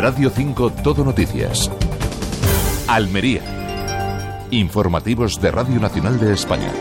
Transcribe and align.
Radio 0.00 0.30
5 0.30 0.70
Todo 0.82 1.04
Noticias. 1.04 1.70
Almería. 2.88 3.42
Informativos 4.50 5.38
de 5.42 5.50
Radio 5.50 5.78
Nacional 5.78 6.18
de 6.18 6.32
España. 6.32 6.72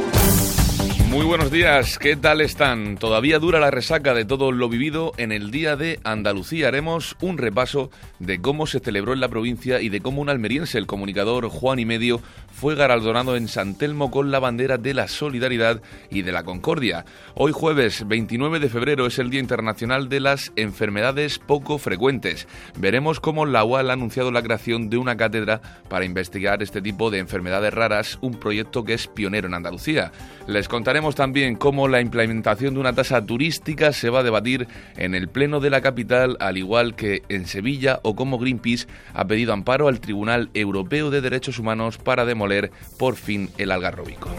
Muy 1.09 1.25
buenos 1.25 1.49
días, 1.49 1.97
¿qué 1.97 2.15
tal 2.15 2.39
están? 2.39 2.95
Todavía 2.95 3.39
dura 3.39 3.59
la 3.59 3.71
resaca 3.71 4.13
de 4.13 4.25
todo 4.25 4.51
lo 4.51 4.69
vivido 4.69 5.11
en 5.17 5.31
el 5.31 5.49
Día 5.49 5.75
de 5.75 5.99
Andalucía. 6.03 6.67
Haremos 6.67 7.17
un 7.19 7.39
repaso 7.39 7.89
de 8.19 8.39
cómo 8.39 8.67
se 8.67 8.79
celebró 8.79 9.13
en 9.13 9.19
la 9.19 9.27
provincia 9.27 9.81
y 9.81 9.89
de 9.89 10.01
cómo 10.01 10.21
un 10.21 10.29
almeriense, 10.29 10.77
el 10.77 10.85
comunicador 10.85 11.49
Juan 11.49 11.79
y 11.79 11.85
Medio, 11.85 12.21
fue 12.51 12.75
galardonado 12.75 13.35
en 13.35 13.47
San 13.47 13.75
Telmo 13.75 14.11
con 14.11 14.29
la 14.29 14.37
bandera 14.37 14.77
de 14.77 14.93
la 14.93 15.07
solidaridad 15.07 15.81
y 16.11 16.21
de 16.21 16.31
la 16.31 16.43
concordia. 16.43 17.05
Hoy 17.33 17.53
jueves 17.53 18.07
29 18.07 18.59
de 18.59 18.69
febrero 18.69 19.07
es 19.07 19.17
el 19.17 19.31
Día 19.31 19.39
Internacional 19.39 20.09
de 20.09 20.19
las 20.19 20.51
Enfermedades 20.57 21.39
Poco 21.39 21.79
Frecuentes. 21.79 22.47
Veremos 22.77 23.19
cómo 23.19 23.47
la 23.47 23.63
UAL 23.63 23.89
ha 23.89 23.93
anunciado 23.93 24.29
la 24.31 24.43
creación 24.43 24.91
de 24.91 24.97
una 24.97 25.17
cátedra 25.17 25.59
para 25.89 26.05
investigar 26.05 26.61
este 26.61 26.83
tipo 26.83 27.09
de 27.09 27.17
enfermedades 27.17 27.73
raras, 27.73 28.19
un 28.21 28.39
proyecto 28.39 28.83
que 28.83 28.93
es 28.93 29.07
pionero 29.07 29.47
en 29.47 29.55
Andalucía. 29.55 30.11
Les 30.45 30.67
contaré 30.67 30.98
También 30.99 31.55
cómo 31.55 31.87
la 31.87 32.01
implementación 32.01 32.73
de 32.73 32.81
una 32.81 32.93
tasa 32.93 33.25
turística 33.25 33.93
se 33.93 34.09
va 34.09 34.19
a 34.19 34.23
debatir 34.23 34.67
en 34.97 35.15
el 35.15 35.29
Pleno 35.29 35.61
de 35.61 35.69
la 35.69 35.79
capital, 35.79 36.35
al 36.41 36.57
igual 36.57 36.93
que 36.93 37.23
en 37.29 37.45
Sevilla, 37.47 38.01
o 38.03 38.17
cómo 38.17 38.37
Greenpeace 38.37 38.85
ha 39.13 39.25
pedido 39.25 39.53
amparo 39.53 39.87
al 39.87 40.01
Tribunal 40.01 40.49
Europeo 40.53 41.09
de 41.09 41.21
Derechos 41.21 41.57
Humanos 41.57 41.97
para 41.97 42.25
demoler 42.25 42.71
por 42.97 43.15
fin 43.15 43.49
el 43.57 43.71
algarrobico. 43.71 44.29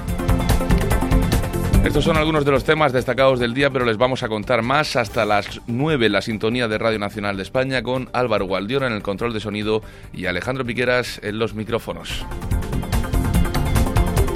Estos 1.82 2.04
son 2.04 2.18
algunos 2.18 2.44
de 2.44 2.50
los 2.50 2.64
temas 2.64 2.92
destacados 2.92 3.40
del 3.40 3.54
día, 3.54 3.70
pero 3.70 3.86
les 3.86 3.96
vamos 3.96 4.22
a 4.22 4.28
contar 4.28 4.60
más 4.60 4.96
hasta 4.96 5.24
las 5.24 5.62
9 5.66 6.10
la 6.10 6.20
sintonía 6.20 6.68
de 6.68 6.76
Radio 6.76 6.98
Nacional 6.98 7.38
de 7.38 7.42
España 7.42 7.82
con 7.82 8.10
Álvaro 8.12 8.44
Gualdiora 8.44 8.86
en 8.86 8.92
el 8.92 9.02
control 9.02 9.32
de 9.32 9.40
sonido 9.40 9.82
y 10.12 10.26
Alejandro 10.26 10.66
Piqueras 10.66 11.20
en 11.24 11.38
los 11.38 11.54
micrófonos. 11.54 12.26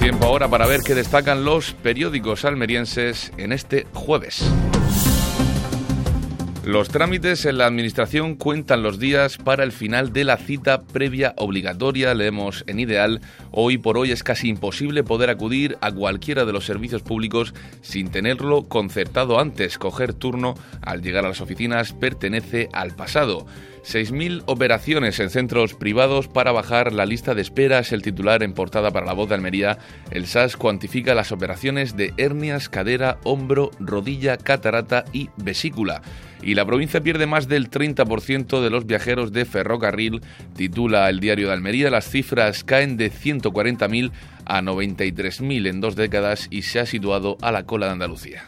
Tiempo 0.05 0.27
ahora 0.27 0.48
para 0.48 0.66
ver 0.66 0.83
qué 0.83 0.94
destacan 0.94 1.47
los 1.47 1.72
periódicos 1.72 2.44
almerienses 2.44 3.33
en 3.38 3.52
este 3.52 3.86
jueves. 3.94 4.44
Los 6.66 6.88
trámites 6.88 7.44
en 7.44 7.58
la 7.58 7.66
Administración 7.66 8.36
cuentan 8.36 8.82
los 8.82 8.98
días 8.98 9.36
para 9.36 9.64
el 9.64 9.70
final 9.72 10.14
de 10.14 10.24
la 10.24 10.38
cita 10.38 10.82
previa 10.82 11.34
obligatoria, 11.36 12.14
leemos 12.14 12.64
en 12.66 12.80
Ideal. 12.80 13.20
Hoy 13.50 13.76
por 13.76 13.98
hoy 13.98 14.12
es 14.12 14.22
casi 14.22 14.48
imposible 14.48 15.04
poder 15.04 15.28
acudir 15.28 15.76
a 15.82 15.92
cualquiera 15.92 16.46
de 16.46 16.54
los 16.54 16.64
servicios 16.64 17.02
públicos 17.02 17.52
sin 17.82 18.10
tenerlo 18.10 18.62
concertado 18.62 19.38
antes. 19.38 19.76
Coger 19.76 20.14
turno 20.14 20.54
al 20.80 21.02
llegar 21.02 21.26
a 21.26 21.28
las 21.28 21.42
oficinas 21.42 21.92
pertenece 21.92 22.70
al 22.72 22.96
pasado. 22.96 23.44
6.000 23.84 24.44
operaciones 24.46 25.20
en 25.20 25.28
centros 25.28 25.74
privados 25.74 26.28
para 26.28 26.50
bajar 26.50 26.94
la 26.94 27.04
lista 27.04 27.34
de 27.34 27.42
esperas. 27.42 27.92
El 27.92 28.00
titular 28.00 28.42
en 28.42 28.54
portada 28.54 28.90
para 28.90 29.04
la 29.04 29.12
voz 29.12 29.28
de 29.28 29.34
Almería. 29.34 29.76
El 30.10 30.26
SAS 30.26 30.56
cuantifica 30.56 31.14
las 31.14 31.30
operaciones 31.30 31.94
de 31.94 32.14
hernias, 32.16 32.70
cadera, 32.70 33.18
hombro, 33.22 33.70
rodilla, 33.80 34.38
catarata 34.38 35.04
y 35.12 35.28
vesícula. 35.36 36.00
Y 36.45 36.55
la 36.55 36.67
provincia 36.67 37.00
pierde 37.00 37.27
más 37.27 37.48
del 37.48 37.70
30% 37.70 38.61
de 38.61 38.70
los 38.70 38.87
viajeros 38.87 39.33
de 39.33 39.47
ferrocarril, 39.47 40.20
titula 40.55 41.09
el 41.09 41.19
diario 41.19 41.48
de 41.48 41.55
Almería. 41.55 41.91
Las 41.91 42.11
cifras 42.11 42.64
caen 42.64 42.98
de 42.98 43.11
140.000 43.11 44.12
a 44.45 44.61
93.000 44.61 45.69
en 45.69 45.81
dos 45.81 45.97
décadas 45.97 46.48
y 46.50 46.62
se 46.62 46.81
ha 46.81 46.87
situado 46.87 47.39
a 47.41 47.50
la 47.50 47.65
cola 47.65 47.87
de 47.87 47.92
Andalucía. 47.92 48.45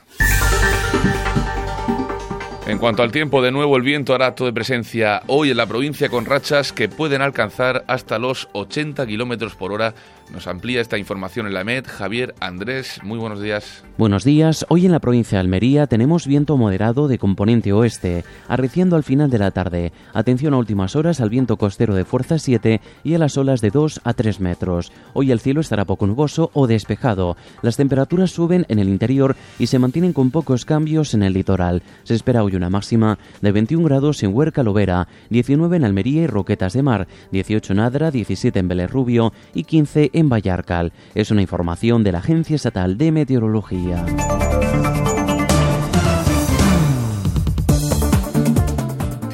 En 2.66 2.78
cuanto 2.78 3.04
al 3.04 3.12
tiempo, 3.12 3.42
de 3.42 3.52
nuevo 3.52 3.76
el 3.76 3.82
viento 3.82 4.12
hará 4.12 4.26
acto 4.26 4.44
de 4.44 4.52
presencia 4.52 5.22
hoy 5.28 5.50
en 5.50 5.56
la 5.56 5.66
provincia 5.66 6.08
con 6.08 6.26
rachas 6.26 6.72
que 6.72 6.88
pueden 6.88 7.22
alcanzar 7.22 7.84
hasta 7.86 8.18
los 8.18 8.48
80 8.54 9.06
kilómetros 9.06 9.54
por 9.54 9.70
hora. 9.70 9.94
Nos 10.32 10.46
amplía 10.46 10.80
esta 10.80 10.98
información 10.98 11.46
en 11.46 11.54
la 11.54 11.64
MED. 11.64 11.84
Javier 11.86 12.34
Andrés, 12.40 13.00
muy 13.02 13.18
buenos 13.18 13.40
días. 13.40 13.84
Buenos 13.96 14.24
días. 14.24 14.66
Hoy 14.68 14.84
en 14.84 14.92
la 14.92 14.98
provincia 14.98 15.36
de 15.36 15.40
Almería 15.40 15.86
tenemos 15.86 16.26
viento 16.26 16.56
moderado 16.56 17.08
de 17.08 17.18
componente 17.18 17.72
oeste, 17.72 18.24
arreciando 18.48 18.96
al 18.96 19.04
final 19.04 19.30
de 19.30 19.38
la 19.38 19.52
tarde. 19.52 19.92
Atención 20.12 20.52
a 20.52 20.58
últimas 20.58 20.96
horas 20.96 21.20
al 21.20 21.30
viento 21.30 21.56
costero 21.56 21.94
de 21.94 22.04
fuerza 22.04 22.38
7 22.38 22.80
y 23.04 23.14
a 23.14 23.18
las 23.18 23.36
olas 23.36 23.60
de 23.60 23.70
2 23.70 24.00
a 24.04 24.14
3 24.14 24.40
metros. 24.40 24.92
Hoy 25.14 25.30
el 25.30 25.40
cielo 25.40 25.60
estará 25.60 25.84
poco 25.84 26.06
nuboso 26.06 26.50
o 26.54 26.66
despejado. 26.66 27.36
Las 27.62 27.76
temperaturas 27.76 28.32
suben 28.32 28.66
en 28.68 28.80
el 28.80 28.88
interior 28.88 29.36
y 29.58 29.68
se 29.68 29.78
mantienen 29.78 30.12
con 30.12 30.30
pocos 30.30 30.64
cambios 30.64 31.14
en 31.14 31.22
el 31.22 31.34
litoral. 31.34 31.82
Se 32.02 32.14
espera 32.14 32.42
hoy 32.42 32.56
una 32.56 32.68
máxima 32.68 33.18
de 33.40 33.52
21 33.52 33.84
grados 33.84 34.22
en 34.22 34.34
Huerca 34.34 34.62
Lovera, 34.62 35.08
19 35.30 35.76
en 35.76 35.84
Almería 35.84 36.22
y 36.22 36.26
Roquetas 36.26 36.72
de 36.72 36.82
Mar, 36.82 37.06
18 37.30 37.72
en 37.72 37.80
Adra, 37.80 38.10
17 38.10 38.58
en 38.58 38.68
Vélez 38.68 38.90
Rubio 38.90 39.32
y 39.54 39.64
15 39.64 40.10
en 40.12 40.15
Vallarcal. 40.24 40.92
Es 41.14 41.30
una 41.30 41.42
información 41.42 42.02
de 42.02 42.12
la 42.12 42.18
Agencia 42.18 42.56
Estatal 42.56 42.96
de 42.98 43.12
Meteorología. 43.12 44.04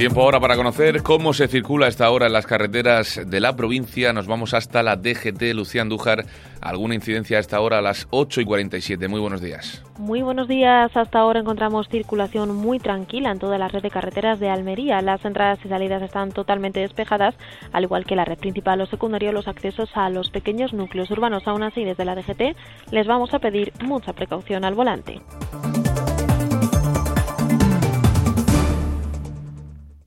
Tiempo 0.02 0.22
ahora 0.22 0.40
para 0.40 0.56
conocer 0.56 1.04
cómo 1.04 1.32
se 1.32 1.46
circula 1.46 1.86
esta 1.86 2.10
hora 2.10 2.26
en 2.26 2.32
las 2.32 2.44
carreteras 2.44 3.20
de 3.24 3.38
la 3.38 3.54
provincia. 3.54 4.12
Nos 4.12 4.26
vamos 4.26 4.52
hasta 4.52 4.82
la 4.82 4.96
DGT. 4.96 5.54
Lucía 5.54 5.82
Andújar, 5.82 6.24
alguna 6.60 6.96
incidencia 6.96 7.36
a 7.36 7.40
esta 7.40 7.60
hora 7.60 7.78
a 7.78 7.82
las 7.82 8.08
8 8.10 8.40
y 8.40 8.44
47. 8.44 9.06
Muy 9.06 9.20
buenos 9.20 9.40
días. 9.40 9.84
Muy 10.00 10.22
buenos 10.22 10.48
días. 10.48 10.90
Hasta 10.96 11.20
ahora 11.20 11.38
encontramos 11.38 11.88
circulación 11.88 12.52
muy 12.52 12.80
tranquila 12.80 13.30
en 13.30 13.38
toda 13.38 13.58
la 13.58 13.68
red 13.68 13.80
de 13.80 13.90
carreteras 13.92 14.40
de 14.40 14.48
Almería. 14.50 15.00
Las 15.02 15.24
entradas 15.24 15.60
y 15.64 15.68
salidas 15.68 16.02
están 16.02 16.32
totalmente 16.32 16.80
despejadas, 16.80 17.36
al 17.72 17.84
igual 17.84 18.04
que 18.04 18.16
la 18.16 18.24
red 18.24 18.38
principal 18.38 18.80
o 18.80 18.86
secundaria, 18.86 19.30
los 19.30 19.46
accesos 19.46 19.88
a 19.94 20.10
los 20.10 20.30
pequeños 20.30 20.72
núcleos 20.72 21.12
urbanos. 21.12 21.46
Aún 21.46 21.62
así, 21.62 21.84
desde 21.84 22.04
la 22.04 22.16
DGT 22.16 22.56
les 22.90 23.06
vamos 23.06 23.32
a 23.34 23.38
pedir 23.38 23.72
mucha 23.84 24.14
precaución 24.14 24.64
al 24.64 24.74
volante. 24.74 25.22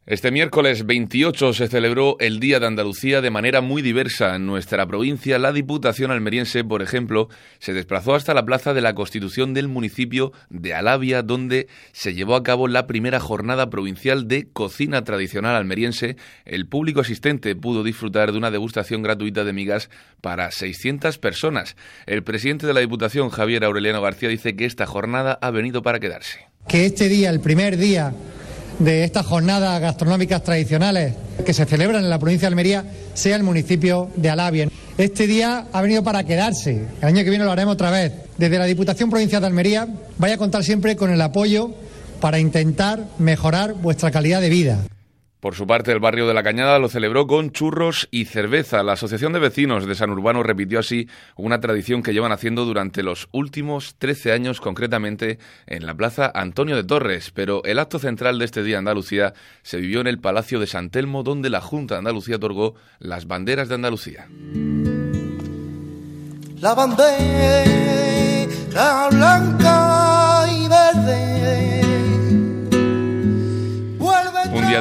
Este 0.08 0.30
miércoles 0.30 0.86
28 0.86 1.54
se 1.54 1.68
celebró 1.68 2.16
el 2.20 2.40
Día 2.40 2.60
de 2.60 2.68
Andalucía 2.68 3.22
de 3.22 3.32
manera 3.32 3.62
muy 3.62 3.82
diversa. 3.82 4.36
En 4.36 4.46
nuestra 4.46 4.86
provincia, 4.86 5.40
la 5.40 5.52
Diputación 5.52 6.12
almeriense, 6.12 6.64
por 6.64 6.84
ejemplo, 6.84 7.28
se 7.58 7.74
desplazó 7.74 8.14
hasta 8.14 8.36
la 8.36 8.46
Plaza 8.46 8.76
de 8.76 8.82
la 8.82 8.94
Constitución 8.94 9.56
del 9.56 9.68
municipio 9.68 10.32
de 10.52 10.76
Alavia, 10.76 11.24
donde 11.24 11.68
se 11.92 12.14
llevó 12.14 12.36
a 12.36 12.44
cabo 12.44 12.68
la 12.68 12.86
primera 12.86 13.20
jornada 13.20 13.72
provincial 13.72 14.28
de 14.28 14.48
cocina 14.48 15.04
tradicional 15.04 15.56
almeriense. 15.56 16.18
El 16.46 16.68
público 16.68 17.02
asistente 17.02 17.56
pudo 17.56 17.84
disfrutar 17.84 18.32
de 18.32 18.38
una 18.38 18.52
degustación 18.52 19.02
gratuita 19.02 19.44
de 19.44 19.54
migas 19.54 19.90
para 20.22 20.52
600 20.52 21.18
personas. 21.18 21.76
El 22.06 22.22
presidente 22.24 22.68
de 22.68 22.76
la 22.76 22.82
Diputación, 22.82 23.32
Javier 23.32 23.64
Aureliano 23.64 24.04
García, 24.04 24.30
dice 24.30 24.56
que 24.56 24.66
esta 24.66 24.86
jornada 24.86 25.40
ha 25.42 25.50
venido 25.50 25.82
para 25.82 26.00
quedarse. 26.00 26.46
Que 26.68 26.86
este 26.86 27.10
día, 27.10 27.32
el 27.32 27.40
primer 27.40 27.76
día 27.78 28.14
de 28.80 29.04
estas 29.04 29.26
jornadas 29.26 29.80
gastronómicas 29.82 30.44
tradicionales 30.44 31.14
que 31.46 31.54
se 31.54 31.66
celebran 31.66 32.04
en 32.04 32.10
la 32.10 32.20
provincia 32.20 32.48
de 32.48 32.54
Almería 32.54 32.86
sea 33.14 33.36
el 33.36 33.44
municipio 33.44 34.10
de 34.16 34.30
Alavia. 34.30 34.70
Este 34.98 35.28
día 35.28 35.68
ha 35.72 35.82
venido 35.82 36.04
para 36.04 36.24
quedarse. 36.24 36.86
El 37.02 37.08
año 37.08 37.24
que 37.24 37.30
viene 37.30 37.46
lo 37.46 37.52
haremos 37.52 37.74
otra 37.74 37.92
vez. 37.92 38.14
Desde 38.38 38.58
la 38.58 38.66
Diputación 38.66 39.10
Provincial 39.10 39.42
de 39.42 39.48
Almería 39.48 39.88
vaya 40.18 40.36
a 40.36 40.38
contar 40.38 40.64
siempre 40.64 40.96
con 40.96 41.12
el 41.12 41.22
apoyo 41.22 41.72
para 42.22 42.40
intentar 42.40 43.06
mejorar 43.18 43.74
vuestra 43.74 44.12
calidad 44.12 44.42
de 44.42 44.50
vida. 44.50 44.80
Por 45.46 45.54
su 45.54 45.68
parte, 45.68 45.92
el 45.92 46.00
barrio 46.00 46.28
de 46.28 46.34
La 46.34 46.42
Cañada 46.42 46.80
lo 46.80 46.90
celebró 46.90 47.28
con 47.28 47.52
churros 47.52 48.08
y 48.10 48.26
cerveza. 48.26 48.82
La 48.82 48.94
Asociación 48.94 49.32
de 49.32 49.38
Vecinos 49.38 49.86
de 49.86 49.94
San 49.94 50.10
Urbano 50.10 50.42
repitió 50.42 50.80
así 50.80 51.08
una 51.36 51.60
tradición 51.60 52.02
que 52.02 52.14
llevan 52.14 52.32
haciendo 52.32 52.66
durante 52.66 53.04
los 53.04 53.30
últimos 53.32 53.94
13 54.00 54.32
años, 54.32 54.60
concretamente 54.60 55.38
en 55.68 55.86
la 55.86 55.94
Plaza 55.94 56.32
Antonio 56.34 56.76
de 56.76 56.84
Torres. 56.84 57.30
Pero 57.30 57.64
el 57.64 57.78
acto 57.78 58.00
central 58.00 58.40
de 58.40 58.46
este 58.46 58.64
día 58.64 58.80
Andalucía 58.80 59.36
se 59.62 59.78
vivió 59.78 60.02
en 60.02 60.08
el 60.08 60.18
Palacio 60.18 60.60
de 60.60 60.66
San 60.66 60.90
Telmo, 60.90 61.22
donde 61.22 61.52
la 61.52 61.62
Junta 61.62 61.94
de 61.94 62.00
Andalucía 62.00 62.38
otorgó 62.38 62.74
las 62.98 63.28
banderas 63.28 63.70
de 63.70 63.76
Andalucía. 63.76 64.28
La 66.60 66.74
bandera 66.74 67.66
blanca 69.12 69.55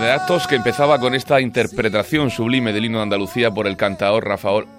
de 0.01 0.11
actos 0.11 0.49
que 0.49 0.57
empezaba 0.57 0.99
con 0.99 1.15
esta 1.15 1.41
interpretación 1.41 2.31
sublime 2.31 2.73
del 2.73 2.85
himno 2.85 2.99
de 2.99 3.05
Andalucía 3.05 3.53
por 3.53 3.69
el 3.69 3.77
cantaor 3.77 4.27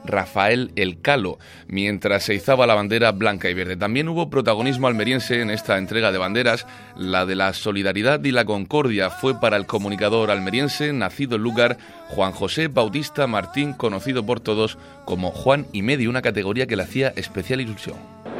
Rafael 0.03 0.71
El 0.75 0.99
Calo, 0.99 1.37
mientras 1.67 2.23
se 2.23 2.33
izaba 2.33 2.67
la 2.67 2.75
bandera 2.75 3.13
blanca 3.13 3.49
y 3.49 3.53
verde. 3.53 3.77
También 3.77 4.09
hubo 4.09 4.29
protagonismo 4.29 4.87
almeriense 4.87 5.41
en 5.41 5.51
esta 5.51 5.77
entrega 5.77 6.11
de 6.11 6.17
banderas. 6.17 6.67
La 6.97 7.25
de 7.25 7.35
la 7.35 7.53
solidaridad 7.53 8.21
y 8.25 8.31
la 8.31 8.43
concordia 8.43 9.09
fue 9.09 9.39
para 9.39 9.55
el 9.55 9.65
comunicador 9.65 10.31
almeriense, 10.31 10.91
nacido 10.91 11.37
en 11.37 11.43
lugar, 11.43 11.77
Juan 12.09 12.33
José 12.33 12.67
Bautista 12.67 13.25
Martín, 13.25 13.71
conocido 13.71 14.25
por 14.25 14.41
todos 14.41 14.77
como 15.05 15.31
Juan 15.31 15.65
y 15.71 15.81
Medio, 15.81 16.09
una 16.09 16.21
categoría 16.21 16.67
que 16.67 16.75
le 16.75 16.83
hacía 16.83 17.13
especial 17.15 17.61
ilusión. 17.61 17.95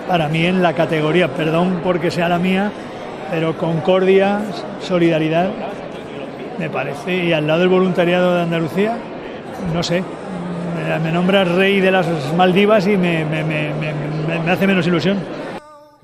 Para 0.10 0.28
mí 0.28 0.46
en 0.46 0.62
la 0.62 0.74
categoría, 0.74 1.34
perdón 1.34 1.80
porque 1.84 2.12
sea 2.12 2.28
la 2.28 2.38
mía, 2.38 2.72
pero 3.32 3.58
concordia, 3.58 4.42
solidaridad 4.82 5.52
me 6.60 6.70
parece, 6.70 7.26
y 7.26 7.34
al 7.34 7.48
lado 7.48 7.60
del 7.62 7.70
voluntariado 7.70 8.36
de 8.36 8.42
Andalucía, 8.44 8.98
no 9.74 9.84
sé, 9.84 10.04
me, 10.76 11.00
me 11.00 11.12
nombra 11.12 11.44
rey 11.44 11.80
de 11.80 11.92
las 11.92 12.08
Maldivas 12.36 12.88
y 12.88 12.98
me, 12.98 13.26
me, 13.26 13.44
me, 13.44 13.74
me 13.74 14.52
hace 14.52 14.68
menos 14.68 14.86
ilusión. 14.88 15.18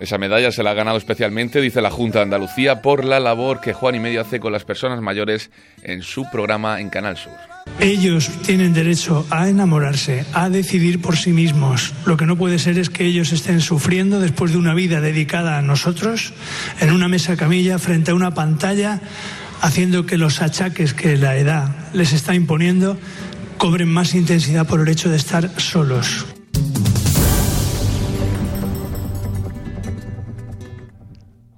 Esa 0.02 0.18
medalla 0.18 0.52
se 0.52 0.64
la 0.64 0.72
ha 0.72 0.74
ganado 0.74 0.98
especialmente, 0.98 1.62
dice 1.62 1.80
la 1.80 1.92
Junta 1.92 2.18
de 2.18 2.24
Andalucía, 2.24 2.82
por 2.82 3.06
la 3.06 3.20
labor 3.20 3.62
que 3.62 3.74
Juan 3.74 3.94
y 3.94 4.00
Medio 4.00 4.22
hace 4.22 4.40
con 4.40 4.52
las 4.52 4.66
personas 4.66 5.00
mayores 5.00 5.52
en 5.84 6.02
su 6.02 6.28
programa 6.32 6.82
en 6.82 6.90
Canal 6.90 7.18
Sur. 7.18 7.34
Ellos 7.80 8.32
tienen 8.44 8.74
derecho 8.74 9.28
a 9.30 9.48
enamorarse, 9.48 10.26
a 10.34 10.50
decidir 10.50 11.00
por 11.04 11.18
sí 11.18 11.34
mismos. 11.34 11.94
Lo 12.08 12.18
que 12.18 12.26
no 12.26 12.36
puede 12.36 12.58
ser 12.58 12.80
es 12.80 12.90
que 12.90 13.06
ellos 13.06 13.32
estén 13.32 13.62
sufriendo 13.62 14.20
después 14.20 14.54
de 14.54 14.58
una 14.58 14.74
vida 14.74 15.02
dedicada 15.02 15.60
a 15.60 15.62
nosotros, 15.62 16.34
en 16.80 16.92
una 16.92 17.08
mesa 17.08 17.38
camilla, 17.38 17.78
frente 17.78 18.10
a 18.10 18.16
una 18.16 18.34
pantalla, 18.34 19.02
haciendo 19.62 20.06
que 20.06 20.18
los 20.18 20.42
achaques 20.42 20.94
que 20.94 21.18
la 21.18 21.38
edad 21.38 21.70
les 21.94 22.14
está 22.14 22.36
imponiendo 22.36 22.98
cobren 23.58 23.90
más 23.90 24.16
intensidad 24.16 24.68
por 24.68 24.82
el 24.82 24.88
hecho 24.88 25.10
de 25.10 25.18
estar 25.18 25.50
solos. 25.60 26.26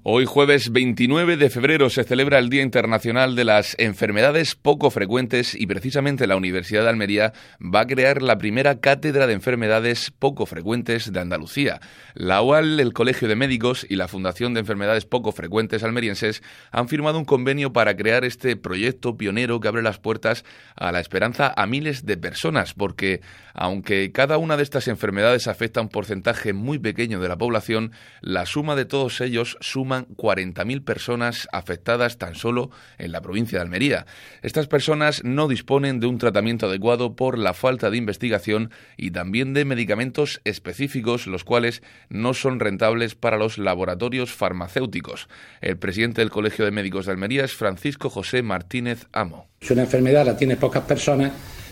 Hoy 0.05 0.25
jueves 0.25 0.73
29 0.73 1.37
de 1.37 1.49
febrero 1.49 1.89
se 1.89 2.03
celebra 2.03 2.37
el 2.37 2.49
Día 2.49 2.61
Internacional 2.61 3.37
de 3.37 3.45
las 3.45 3.73
Enfermedades 3.79 4.53
Poco 4.53 4.89
Frecuentes 4.89 5.55
y 5.55 5.65
precisamente 5.65 6.27
la 6.27 6.35
Universidad 6.35 6.83
de 6.83 6.89
Almería 6.89 7.31
va 7.61 7.79
a 7.79 7.87
crear 7.87 8.21
la 8.21 8.37
primera 8.37 8.81
cátedra 8.81 9.27
de 9.27 9.33
enfermedades 9.33 10.11
poco 10.11 10.45
frecuentes 10.45 11.13
de 11.13 11.21
Andalucía. 11.21 11.79
La 12.15 12.41
UAL, 12.41 12.81
el 12.81 12.91
Colegio 12.91 13.29
de 13.29 13.37
Médicos 13.37 13.85
y 13.89 13.95
la 13.95 14.09
Fundación 14.09 14.53
de 14.53 14.59
Enfermedades 14.59 15.05
Poco 15.05 15.31
Frecuentes 15.31 15.85
Almerienses 15.85 16.43
han 16.73 16.89
firmado 16.89 17.17
un 17.17 17.23
convenio 17.23 17.71
para 17.71 17.95
crear 17.95 18.25
este 18.25 18.57
proyecto 18.57 19.15
pionero 19.15 19.61
que 19.61 19.69
abre 19.69 19.83
las 19.83 19.99
puertas 19.99 20.43
a 20.75 20.91
la 20.91 20.99
esperanza 20.99 21.53
a 21.55 21.65
miles 21.65 22.05
de 22.05 22.17
personas, 22.17 22.73
porque 22.73 23.21
aunque 23.53 24.11
cada 24.11 24.37
una 24.37 24.57
de 24.57 24.63
estas 24.63 24.89
enfermedades 24.89 25.47
afecta 25.47 25.79
a 25.79 25.83
un 25.83 25.89
porcentaje 25.89 26.51
muy 26.51 26.77
pequeño 26.77 27.21
de 27.21 27.29
la 27.29 27.37
población, 27.37 27.93
la 28.19 28.45
suma 28.45 28.75
de 28.75 28.83
todos 28.83 29.21
ellos 29.21 29.57
suma 29.61 29.92
40.000 30.01 30.83
personas 30.83 31.47
afectadas 31.51 32.17
tan 32.17 32.35
solo 32.35 32.69
en 32.97 33.11
la 33.11 33.21
provincia 33.21 33.59
de 33.59 33.63
Almería. 33.63 34.05
Estas 34.41 34.67
personas 34.67 35.23
no 35.23 35.47
disponen 35.47 35.99
de 35.99 36.07
un 36.07 36.17
tratamiento 36.17 36.67
adecuado 36.67 37.15
por 37.15 37.37
la 37.37 37.53
falta 37.53 37.89
de 37.89 37.97
investigación 37.97 38.71
y 38.97 39.11
también 39.11 39.53
de 39.53 39.65
medicamentos 39.65 40.41
específicos, 40.43 41.27
los 41.27 41.43
cuales 41.43 41.83
no 42.09 42.33
son 42.33 42.59
rentables 42.59 43.15
para 43.15 43.37
los 43.37 43.57
laboratorios 43.57 44.33
farmacéuticos. 44.33 45.27
El 45.61 45.77
presidente 45.77 46.21
del 46.21 46.29
Colegio 46.29 46.65
de 46.65 46.71
Médicos 46.71 47.05
de 47.05 47.13
Almería 47.13 47.45
es 47.45 47.53
Francisco 47.53 48.09
José 48.09 48.41
Martínez 48.41 49.07
Amo. 49.11 49.47
Si 49.61 49.73
una 49.73 49.83
enfermedad 49.83 50.25
la 50.25 50.37
tiene 50.37 50.57
pocas 50.57 50.83
personas, 50.83 51.31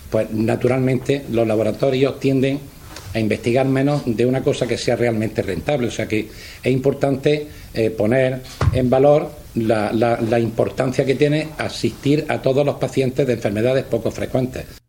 pues 0.09 0.29
naturalmente 0.31 1.25
los 1.31 1.47
laboratorios 1.47 2.19
tienden 2.19 2.59
a 3.13 3.19
investigar 3.19 3.65
menos 3.65 4.03
de 4.05 4.25
una 4.25 4.43
cosa 4.43 4.67
que 4.67 4.77
sea 4.77 4.95
realmente 4.95 5.41
rentable. 5.41 5.87
O 5.87 5.91
sea 5.91 6.07
que 6.07 6.27
es 6.63 6.71
importante 6.71 7.47
eh, 7.73 7.89
poner 7.89 8.41
en 8.73 8.89
valor 8.89 9.31
la, 9.55 9.91
la 9.91 10.39
importancia 10.39 11.05
que 11.05 11.15
tiene 11.15 11.49
asistir 11.57 12.25
a 12.29 12.41
todos 12.41 12.65
los 12.65 12.75
pacientes 12.75 13.27
de 13.27 13.33
enfermedades 13.33 13.83
poco 13.83 14.11
frecuentes. 14.11 14.81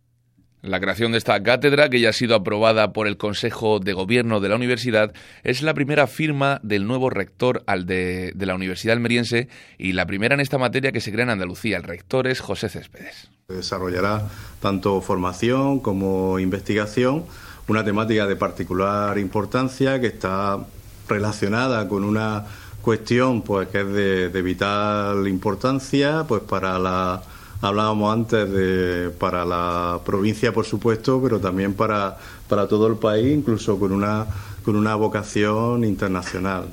La 0.62 0.78
creación 0.78 1.10
de 1.10 1.18
esta 1.18 1.42
cátedra, 1.42 1.88
que 1.88 1.98
ya 1.98 2.10
ha 2.10 2.12
sido 2.12 2.36
aprobada 2.36 2.92
por 2.92 3.08
el 3.08 3.16
Consejo 3.16 3.80
de 3.80 3.94
Gobierno 3.94 4.38
de 4.38 4.48
la 4.48 4.54
Universidad, 4.54 5.12
es 5.42 5.60
la 5.60 5.74
primera 5.74 6.06
firma 6.06 6.60
del 6.62 6.86
nuevo 6.86 7.10
rector 7.10 7.64
al 7.66 7.84
de, 7.84 8.30
de, 8.36 8.46
la 8.46 8.54
Universidad 8.54 8.94
Almeriense 8.94 9.48
y 9.76 9.94
la 9.94 10.06
primera 10.06 10.36
en 10.36 10.40
esta 10.40 10.58
materia 10.58 10.92
que 10.92 11.00
se 11.00 11.10
crea 11.10 11.24
en 11.24 11.30
Andalucía. 11.30 11.78
El 11.78 11.82
rector 11.82 12.28
es 12.28 12.38
José 12.38 12.68
Céspedes. 12.68 13.28
Desarrollará 13.48 14.28
tanto 14.60 15.00
formación 15.00 15.80
como 15.80 16.38
investigación 16.38 17.24
una 17.68 17.84
temática 17.84 18.26
de 18.26 18.36
particular 18.36 19.18
importancia 19.18 20.00
que 20.00 20.08
está 20.08 20.58
relacionada 21.08 21.88
con 21.88 22.04
una 22.04 22.44
cuestión 22.80 23.42
pues 23.42 23.68
que 23.68 23.80
es 23.80 24.32
de, 24.32 24.42
vital 24.42 25.28
importancia 25.28 26.24
pues 26.26 26.42
para 26.42 26.78
la 26.78 27.22
hablábamos 27.60 28.12
antes 28.12 28.50
de 28.50 29.10
para 29.10 29.44
la 29.44 30.00
provincia 30.04 30.52
por 30.52 30.64
supuesto 30.64 31.20
pero 31.22 31.38
también 31.38 31.74
para, 31.74 32.18
para 32.48 32.66
todo 32.66 32.88
el 32.88 32.96
país 32.96 33.36
incluso 33.36 33.78
con 33.78 33.92
una 33.92 34.26
con 34.64 34.74
una 34.74 34.96
vocación 34.96 35.84
internacional 35.84 36.64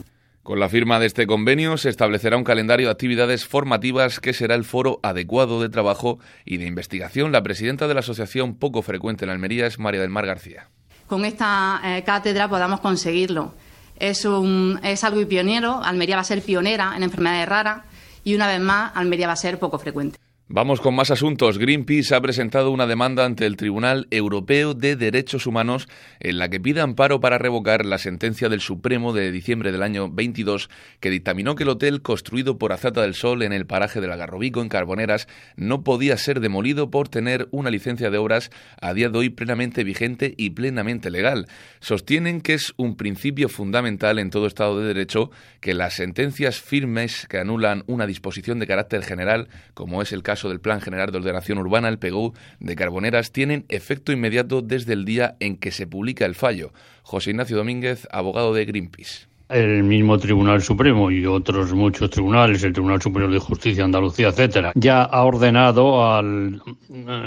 con 0.42 0.59
la 0.59 0.68
firma 0.68 1.00
de 1.00 1.06
este 1.06 1.27
convenio 1.27 1.77
se 1.77 1.89
establecerá 1.89 2.35
un 2.35 2.44
calendario 2.44 2.88
de 2.88 2.92
actividades 2.92 3.45
formativas 3.45 4.19
que 4.19 4.33
será 4.33 4.56
el 4.56 4.63
foro 4.63 5.00
adecuado 5.03 5.62
de 5.62 5.69
trabajo 5.69 6.18
y 6.44 6.57
de 6.57 6.65
investigación. 6.65 7.31
La 7.31 7.44
presidenta 7.44 7.88
de 7.88 7.94
la 7.94 8.00
asociación 8.00 8.56
poco 8.56 8.81
frecuente 8.81 9.25
en 9.25 9.30
Almería 9.30 9.68
es 9.68 9.77
María 9.77 10.01
del 10.01 10.09
Mar 10.09 10.25
García 10.25 10.69
con 11.09 11.25
esta 11.25 11.81
eh, 11.83 12.03
cátedra 12.03 12.47
podamos 12.47 12.79
conseguirlo. 12.79 13.53
Es, 13.97 14.23
un, 14.23 14.79
es 14.83 15.03
algo 15.03 15.27
pionero, 15.27 15.83
Almería 15.83 16.15
va 16.15 16.21
a 16.21 16.25
ser 16.25 16.41
pionera 16.41 16.94
en 16.95 17.03
enfermedades 17.03 17.50
raras 17.50 17.83
y 18.23 18.35
una 18.35 18.47
vez 18.47 18.61
más 18.61 18.91
Almería 18.95 19.27
va 19.27 19.33
a 19.33 19.35
ser 19.35 19.59
poco 19.59 19.77
frecuente. 19.79 20.17
Vamos 20.51 20.81
con 20.81 20.96
más 20.96 21.12
asuntos. 21.12 21.60
Greenpeace 21.60 22.16
ha 22.16 22.22
presentado 22.22 22.72
una 22.72 22.88
demanda 22.88 23.24
ante 23.24 23.46
el 23.46 23.56
Tribunal 23.56 24.07
Europeo 24.10 24.74
de 24.74 24.96
Derechos 24.96 25.46
Humanos 25.46 25.88
en 26.19 26.40
la 26.40 26.50
que 26.50 26.60
pide 26.60 26.81
amparo 26.81 27.19
para 27.19 27.38
revocar 27.38 27.86
la 27.86 28.00
sentencia 28.00 28.50
del 28.50 28.60
Supremo 28.60 29.13
de 29.13 29.31
diciembre 29.31 29.72
del 29.72 29.84
año 29.84 30.10
22 30.10 30.72
que 31.01 31.12
dictaminó 31.12 31.54
que 31.54 31.66
el 31.66 31.69
hotel 31.69 32.01
construido 32.01 32.57
por 32.57 32.74
Azata 32.74 33.04
del 33.04 33.13
Sol 33.13 33.44
en 33.44 33.54
el 33.54 33.68
paraje 33.68 34.01
del 34.01 34.12
Agarrobico 34.12 34.63
en 34.63 34.69
Carboneras 34.69 35.28
no 35.56 35.84
podía 35.84 36.18
ser 36.18 36.40
demolido 36.40 36.90
por 36.90 37.10
tener 37.10 37.48
una 37.52 37.69
licencia 37.69 38.10
de 38.10 38.18
obras 38.18 38.50
a 38.81 38.95
día 38.95 39.10
de 39.10 39.19
hoy 39.19 39.30
plenamente 39.30 39.84
vigente 39.84 40.34
y 40.36 40.50
plenamente 40.50 41.12
legal. 41.12 41.45
Sostienen 41.80 42.42
que 42.42 42.56
es 42.56 42.74
un 42.75 42.98
principio 42.98 43.50
fundamental 43.50 44.18
en 44.18 44.31
todo 44.31 44.48
Estado 44.48 44.80
de 44.80 44.88
Derecho 44.88 45.30
que 45.60 45.75
las 45.75 45.94
sentencias 45.94 46.60
firmes 46.60 47.28
que 47.30 47.38
anulan 47.38 47.84
una 47.86 48.07
disposición 48.07 48.57
de 48.57 48.66
carácter 48.66 49.04
general, 49.04 49.48
como 49.75 50.02
es 50.02 50.12
el 50.12 50.24
caso 50.24 50.38
del 50.47 50.62
Plan 50.62 50.80
General 50.80 51.12
de 51.12 51.18
Ordenación 51.18 51.57
Urbana, 51.57 51.89
el 51.89 52.00
PGU, 52.00 52.33
de 52.59 52.75
Carboneras, 52.75 53.33
tienen 53.33 53.65
efecto 53.68 54.13
inmediato 54.13 54.62
desde 54.62 54.94
el 54.94 55.03
día 55.03 55.36
en 55.41 55.57
que 55.57 55.71
se 55.71 55.88
publica 55.88 56.25
el 56.25 56.36
fallo. 56.36 56.71
José 57.03 57.31
Ignacio 57.31 57.57
Domínguez, 57.57 58.07
abogado 58.12 58.53
de 58.53 58.65
Greenpeace. 58.65 59.27
El 59.50 59.83
mismo 59.83 60.19
Tribunal 60.19 60.62
Supremo 60.62 61.09
y 61.09 61.25
otros 61.25 61.74
muchos 61.74 62.12
tribunales, 62.12 62.63
el 62.63 62.71
Tribunal 62.71 63.01
Superior 63.01 63.31
de 63.31 63.39
Justicia, 63.39 63.83
Andalucía, 63.83 64.27
etcétera, 64.27 64.71
ya 64.75 65.01
ha 65.01 65.24
ordenado 65.24 66.07
al 66.07 66.62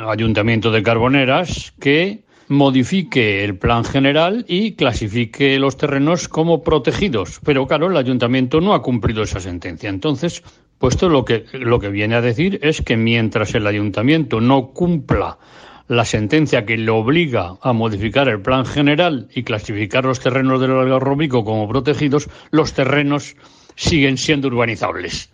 Ayuntamiento 0.09 0.71
de 0.71 0.85
Carboneras 0.85 1.75
que 1.81 2.23
modifique 2.53 3.43
el 3.43 3.57
plan 3.57 3.85
general 3.85 4.45
y 4.47 4.73
clasifique 4.73 5.59
los 5.59 5.77
terrenos 5.77 6.29
como 6.29 6.63
protegidos. 6.63 7.41
Pero 7.45 7.67
claro, 7.67 7.91
el 7.91 7.97
ayuntamiento 7.97 8.61
no 8.61 8.75
ha 8.75 8.83
cumplido 8.83 9.23
esa 9.23 9.41
sentencia. 9.41 9.89
Entonces, 9.89 10.45
puesto 10.83 11.09
lo 11.09 11.25
que, 11.25 11.45
lo 11.53 11.79
que 11.79 11.91
viene 11.91 12.17
a 12.17 12.21
decir 12.21 12.59
es 12.61 12.83
que 12.83 12.97
mientras 12.97 13.55
el 13.55 13.69
ayuntamiento 13.69 14.41
no 14.41 14.73
cumpla 14.73 15.39
la 15.87 16.05
sentencia 16.05 16.67
que 16.67 16.77
le 16.77 16.91
obliga 16.91 17.55
a 17.63 17.73
modificar 17.73 18.29
el 18.29 18.43
plan 18.43 18.67
general 18.67 19.29
y 19.33 19.45
clasificar 19.45 20.05
los 20.05 20.19
terrenos 20.19 20.61
del 20.61 20.73
Algarrobico 20.73 21.45
como 21.45 21.69
protegidos, 21.69 22.29
los 22.51 22.73
terrenos 22.73 23.37
siguen 23.77 24.19
siendo 24.19 24.49
urbanizables. 24.49 25.32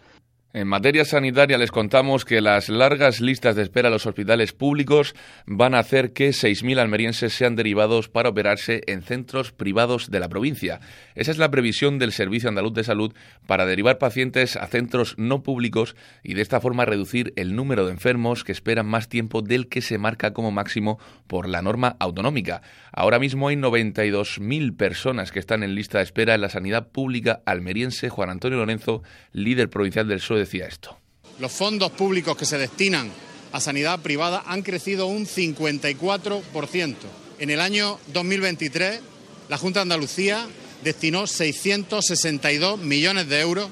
En 0.54 0.66
materia 0.66 1.04
sanitaria 1.04 1.58
les 1.58 1.70
contamos 1.70 2.24
que 2.24 2.40
las 2.40 2.70
largas 2.70 3.20
listas 3.20 3.54
de 3.54 3.62
espera 3.62 3.88
a 3.88 3.90
los 3.90 4.06
hospitales 4.06 4.54
públicos 4.54 5.14
van 5.44 5.74
a 5.74 5.78
hacer 5.78 6.14
que 6.14 6.30
6.000 6.30 6.78
almerienses 6.78 7.34
sean 7.34 7.54
derivados 7.54 8.08
para 8.08 8.30
operarse 8.30 8.80
en 8.86 9.02
centros 9.02 9.52
privados 9.52 10.10
de 10.10 10.20
la 10.20 10.30
provincia. 10.30 10.80
Esa 11.14 11.32
es 11.32 11.36
la 11.36 11.50
previsión 11.50 11.98
del 11.98 12.12
Servicio 12.12 12.48
Andaluz 12.48 12.72
de 12.72 12.82
Salud 12.82 13.12
para 13.46 13.66
derivar 13.66 13.98
pacientes 13.98 14.56
a 14.56 14.66
centros 14.68 15.16
no 15.18 15.42
públicos 15.42 15.96
y 16.22 16.32
de 16.32 16.40
esta 16.40 16.62
forma 16.62 16.86
reducir 16.86 17.34
el 17.36 17.54
número 17.54 17.84
de 17.84 17.92
enfermos 17.92 18.42
que 18.42 18.52
esperan 18.52 18.86
más 18.86 19.10
tiempo 19.10 19.42
del 19.42 19.68
que 19.68 19.82
se 19.82 19.98
marca 19.98 20.32
como 20.32 20.50
máximo 20.50 20.98
por 21.26 21.46
la 21.46 21.60
norma 21.60 21.96
autonómica. 22.00 22.62
Ahora 22.90 23.18
mismo 23.18 23.48
hay 23.48 23.56
92.000 23.56 24.74
personas 24.78 25.30
que 25.30 25.40
están 25.40 25.62
en 25.62 25.74
lista 25.74 25.98
de 25.98 26.04
espera 26.04 26.34
en 26.34 26.40
la 26.40 26.48
sanidad 26.48 26.88
pública 26.88 27.42
almeriense. 27.44 28.08
Juan 28.08 28.30
Antonio 28.30 28.56
Lorenzo, 28.56 29.02
líder 29.34 29.68
provincial 29.68 30.08
del 30.08 30.20
PSOE 30.20 30.37
decía 30.38 30.66
esto. 30.66 30.96
Los 31.38 31.52
fondos 31.52 31.92
públicos 31.92 32.36
que 32.36 32.44
se 32.44 32.58
destinan 32.58 33.10
a 33.52 33.60
sanidad 33.60 34.00
privada 34.00 34.42
han 34.46 34.62
crecido 34.62 35.06
un 35.06 35.26
54%. 35.26 36.94
En 37.38 37.50
el 37.50 37.60
año 37.60 37.98
2023, 38.08 39.00
la 39.48 39.58
Junta 39.58 39.80
de 39.80 39.82
Andalucía 39.82 40.46
destinó 40.82 41.26
662 41.26 42.78
millones 42.78 43.28
de 43.28 43.40
euros 43.40 43.68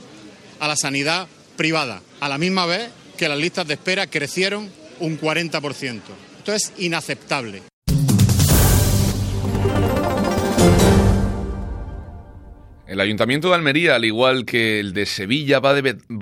a 0.60 0.68
la 0.68 0.76
sanidad 0.76 1.28
privada, 1.56 2.02
a 2.20 2.28
la 2.28 2.38
misma 2.38 2.66
vez 2.66 2.90
que 3.16 3.28
las 3.28 3.38
listas 3.38 3.66
de 3.66 3.74
espera 3.74 4.06
crecieron 4.06 4.70
un 5.00 5.20
40%. 5.20 6.00
Esto 6.38 6.52
es 6.52 6.72
inaceptable. 6.78 7.62
El 12.86 13.00
Ayuntamiento 13.00 13.48
de 13.48 13.56
Almería, 13.56 13.96
al 13.96 14.04
igual 14.04 14.44
que 14.44 14.78
el 14.78 14.92
de 14.92 15.06
Sevilla, 15.06 15.58
va, 15.58 15.70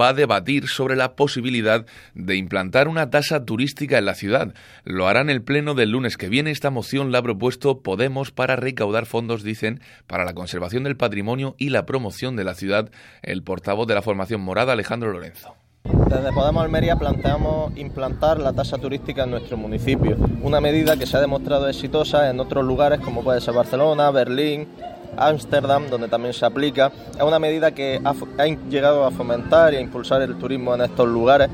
a 0.09 0.14
debatir 0.14 0.66
sobre 0.66 0.97
la 0.97 1.14
posibilidad 1.14 1.85
de 2.14 2.37
implantar 2.37 2.88
una 2.88 3.11
tasa 3.11 3.44
turística 3.44 3.99
en 3.99 4.06
la 4.06 4.14
ciudad. 4.14 4.54
Lo 4.85 5.06
hará 5.06 5.21
en 5.21 5.28
el 5.28 5.42
Pleno 5.42 5.75
del 5.75 5.90
lunes 5.90 6.16
que 6.16 6.30
viene. 6.30 6.50
Esta 6.50 6.71
moción 6.71 7.12
la 7.12 7.18
ha 7.18 7.23
propuesto 7.23 7.83
Podemos 7.83 8.30
para 8.30 8.56
recaudar 8.56 9.04
fondos, 9.04 9.42
dicen, 9.42 9.83
para 10.06 10.25
la 10.25 10.33
conservación 10.33 10.85
del 10.85 10.97
patrimonio 10.97 11.54
y 11.59 11.68
la 11.68 11.85
promoción 11.85 12.35
de 12.35 12.44
la 12.44 12.54
ciudad. 12.54 12.90
El 13.23 13.42
portavoz 13.42 13.87
de 13.87 13.94
la 13.97 14.02
formación 14.02 14.40
morada, 14.40 14.73
Alejandro 14.73 15.12
Lorenzo. 15.12 15.54
Desde 15.85 16.33
Podemos 16.33 16.64
Almería 16.64 16.97
planteamos 16.97 17.76
implantar 17.76 18.38
la 18.38 18.54
tasa 18.54 18.78
turística 18.78 19.25
en 19.25 19.33
nuestro 19.33 19.59
municipio, 19.59 20.16
una 20.40 20.62
medida 20.62 20.97
que 20.97 21.04
se 21.04 21.18
ha 21.18 21.21
demostrado 21.21 21.68
exitosa 21.68 22.30
en 22.30 22.40
otros 22.40 22.64
lugares 22.64 23.00
como 23.00 23.23
puede 23.23 23.42
ser 23.42 23.52
Barcelona, 23.52 24.11
Berlín, 24.11 24.66
Ámsterdam, 25.16 25.88
donde 25.88 26.09
también 26.09 26.35
se 26.35 26.44
aplica. 26.44 26.92
Es 27.16 27.23
una 27.23 27.38
medida 27.38 27.73
que 27.73 28.00
ha, 28.04 28.47
llegado 28.68 29.04
a 29.04 29.11
fomentar 29.11 29.75
y 29.75 29.76
a 29.76 29.80
impulsar 29.80 30.23
el 30.23 30.37
turismo 30.37 30.75
en 30.75 30.83
estos 30.83 31.09
lugares 31.09 31.49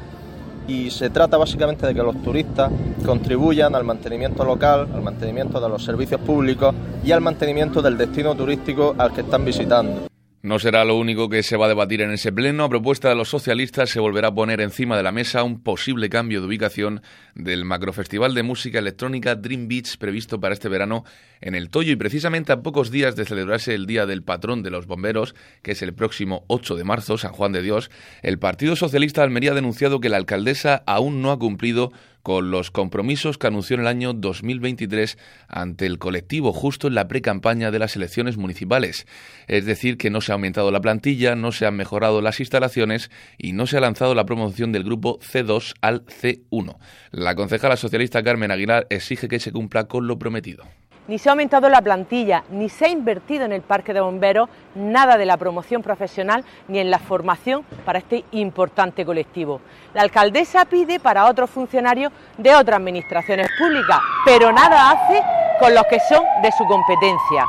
y 0.68 0.90
se 0.90 1.10
trata 1.10 1.36
básicamente 1.36 1.86
de 1.86 1.94
que 1.94 2.02
los 2.02 2.20
turistas 2.22 2.70
contribuyan 3.04 3.74
al 3.74 3.84
mantenimiento 3.84 4.44
local, 4.44 4.88
al 4.94 5.02
mantenimiento 5.02 5.60
de 5.60 5.68
los 5.68 5.84
servicios 5.84 6.20
públicos 6.20 6.74
y 7.04 7.12
al 7.12 7.20
mantenimiento 7.20 7.82
del 7.82 7.96
destino 7.96 8.34
turístico 8.34 8.94
al 8.98 9.12
que 9.12 9.22
están 9.22 9.44
visitando. 9.44 10.09
No 10.42 10.58
será 10.58 10.86
lo 10.86 10.96
único 10.96 11.28
que 11.28 11.42
se 11.42 11.58
va 11.58 11.66
a 11.66 11.68
debatir 11.68 12.00
en 12.00 12.12
ese 12.12 12.32
pleno. 12.32 12.64
A 12.64 12.70
propuesta 12.70 13.10
de 13.10 13.14
los 13.14 13.28
socialistas 13.28 13.90
se 13.90 14.00
volverá 14.00 14.28
a 14.28 14.34
poner 14.34 14.62
encima 14.62 14.96
de 14.96 15.02
la 15.02 15.12
mesa 15.12 15.42
un 15.42 15.62
posible 15.62 16.08
cambio 16.08 16.40
de 16.40 16.46
ubicación 16.46 17.02
del 17.34 17.66
macrofestival 17.66 18.32
de 18.32 18.42
música 18.42 18.78
electrónica 18.78 19.34
Dream 19.34 19.68
Beach 19.68 19.98
previsto 19.98 20.40
para 20.40 20.54
este 20.54 20.70
verano 20.70 21.04
en 21.42 21.54
el 21.54 21.68
Toyo 21.68 21.92
y 21.92 21.96
precisamente 21.96 22.52
a 22.52 22.62
pocos 22.62 22.90
días 22.90 23.16
de 23.16 23.26
celebrarse 23.26 23.74
el 23.74 23.84
Día 23.84 24.06
del 24.06 24.22
Patrón 24.22 24.62
de 24.62 24.70
los 24.70 24.86
Bomberos, 24.86 25.34
que 25.60 25.72
es 25.72 25.82
el 25.82 25.92
próximo 25.92 26.44
8 26.46 26.74
de 26.74 26.84
marzo, 26.84 27.18
San 27.18 27.32
Juan 27.32 27.52
de 27.52 27.60
Dios, 27.60 27.90
el 28.22 28.38
Partido 28.38 28.76
Socialista 28.76 29.20
de 29.20 29.26
Almería 29.26 29.52
ha 29.52 29.54
denunciado 29.54 30.00
que 30.00 30.08
la 30.08 30.16
alcaldesa 30.16 30.82
aún 30.86 31.20
no 31.20 31.32
ha 31.32 31.38
cumplido 31.38 31.92
con 32.22 32.50
los 32.50 32.70
compromisos 32.70 33.38
que 33.38 33.46
anunció 33.46 33.74
en 33.74 33.82
el 33.82 33.86
año 33.86 34.12
2023 34.12 35.18
ante 35.48 35.86
el 35.86 35.98
colectivo 35.98 36.52
justo 36.52 36.88
en 36.88 36.94
la 36.94 37.08
pre-campaña 37.08 37.70
de 37.70 37.78
las 37.78 37.96
elecciones 37.96 38.36
municipales. 38.36 39.06
Es 39.46 39.64
decir, 39.64 39.96
que 39.96 40.10
no 40.10 40.20
se 40.20 40.32
ha 40.32 40.34
aumentado 40.34 40.70
la 40.70 40.80
plantilla, 40.80 41.34
no 41.34 41.52
se 41.52 41.66
han 41.66 41.76
mejorado 41.76 42.22
las 42.22 42.40
instalaciones 42.40 43.10
y 43.38 43.52
no 43.52 43.66
se 43.66 43.76
ha 43.76 43.80
lanzado 43.80 44.14
la 44.14 44.26
promoción 44.26 44.72
del 44.72 44.84
grupo 44.84 45.18
C2 45.20 45.74
al 45.80 46.04
C1. 46.06 46.76
La 47.10 47.34
concejala 47.34 47.76
socialista 47.76 48.22
Carmen 48.22 48.50
Aguilar 48.50 48.86
exige 48.90 49.28
que 49.28 49.40
se 49.40 49.52
cumpla 49.52 49.84
con 49.84 50.06
lo 50.06 50.18
prometido 50.18 50.64
ni 51.10 51.18
se 51.18 51.28
ha 51.28 51.32
aumentado 51.32 51.68
la 51.68 51.82
plantilla, 51.82 52.44
ni 52.50 52.68
se 52.68 52.84
ha 52.84 52.88
invertido 52.88 53.44
en 53.44 53.50
el 53.50 53.62
parque 53.62 53.92
de 53.92 54.00
bomberos, 54.00 54.48
nada 54.76 55.18
de 55.18 55.26
la 55.26 55.36
promoción 55.36 55.82
profesional 55.82 56.44
ni 56.68 56.78
en 56.78 56.88
la 56.88 57.00
formación 57.00 57.64
para 57.84 57.98
este 57.98 58.24
importante 58.30 59.04
colectivo. 59.04 59.60
La 59.92 60.02
alcaldesa 60.02 60.66
pide 60.66 61.00
para 61.00 61.26
otros 61.26 61.50
funcionarios 61.50 62.12
de 62.38 62.54
otras 62.54 62.76
administraciones 62.76 63.48
públicas, 63.58 63.98
pero 64.24 64.52
nada 64.52 64.92
hace 64.92 65.20
con 65.58 65.74
los 65.74 65.82
que 65.86 65.98
son 65.98 66.22
de 66.44 66.52
su 66.52 66.64
competencia. 66.66 67.44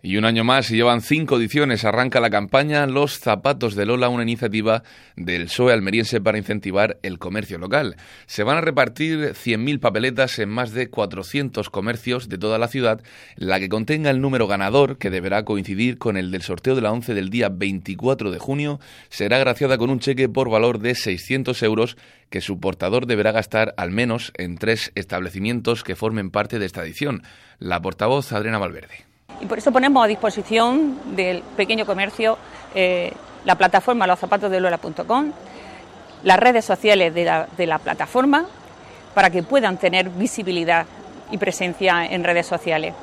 Y 0.00 0.16
un 0.16 0.24
año 0.24 0.44
más, 0.44 0.70
y 0.70 0.76
llevan 0.76 1.00
cinco 1.00 1.38
ediciones, 1.38 1.84
arranca 1.84 2.20
la 2.20 2.30
campaña 2.30 2.86
Los 2.86 3.18
Zapatos 3.18 3.74
de 3.74 3.84
Lola, 3.84 4.08
una 4.08 4.22
iniciativa 4.22 4.84
del 5.16 5.46
PSOE 5.46 5.72
almeriense 5.72 6.20
para 6.20 6.38
incentivar 6.38 6.98
el 7.02 7.18
comercio 7.18 7.58
local. 7.58 7.96
Se 8.26 8.44
van 8.44 8.58
a 8.58 8.60
repartir 8.60 9.32
100.000 9.32 9.80
papeletas 9.80 10.38
en 10.38 10.50
más 10.50 10.70
de 10.70 10.88
400 10.88 11.68
comercios 11.68 12.28
de 12.28 12.38
toda 12.38 12.58
la 12.58 12.68
ciudad, 12.68 13.02
la 13.34 13.58
que 13.58 13.68
contenga 13.68 14.10
el 14.10 14.20
número 14.20 14.46
ganador, 14.46 14.98
que 14.98 15.10
deberá 15.10 15.44
coincidir 15.44 15.98
con 15.98 16.16
el 16.16 16.30
del 16.30 16.42
sorteo 16.42 16.76
de 16.76 16.82
la 16.82 16.92
11 16.92 17.14
del 17.14 17.28
día 17.28 17.48
24 17.48 18.30
de 18.30 18.38
junio, 18.38 18.78
será 19.08 19.38
agraciada 19.38 19.78
con 19.78 19.90
un 19.90 19.98
cheque 19.98 20.28
por 20.28 20.48
valor 20.48 20.78
de 20.78 20.94
600 20.94 21.60
euros 21.64 21.96
que 22.30 22.40
su 22.40 22.60
portador 22.60 23.06
deberá 23.06 23.32
gastar 23.32 23.74
al 23.76 23.90
menos 23.90 24.32
en 24.36 24.58
tres 24.58 24.92
establecimientos 24.94 25.82
que 25.82 25.96
formen 25.96 26.30
parte 26.30 26.60
de 26.60 26.66
esta 26.66 26.84
edición. 26.84 27.24
La 27.58 27.82
portavoz 27.82 28.30
Adriana 28.30 28.58
Valverde. 28.58 29.07
Y 29.40 29.46
por 29.46 29.58
eso 29.58 29.72
ponemos 29.72 30.04
a 30.04 30.06
disposición 30.06 31.16
del 31.16 31.42
pequeño 31.56 31.86
comercio 31.86 32.38
eh, 32.74 33.12
la 33.44 33.54
plataforma 33.54 34.06
loszapatosdelola.com, 34.06 35.32
las 36.24 36.38
redes 36.38 36.64
sociales 36.64 37.14
de 37.14 37.24
la, 37.24 37.48
de 37.56 37.66
la 37.66 37.78
plataforma, 37.78 38.46
para 39.14 39.30
que 39.30 39.42
puedan 39.42 39.78
tener 39.78 40.10
visibilidad 40.10 40.86
y 41.30 41.38
presencia 41.38 42.04
en 42.04 42.24
redes 42.24 42.46
sociales. 42.46 42.94